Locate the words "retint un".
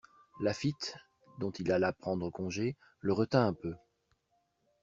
3.13-3.53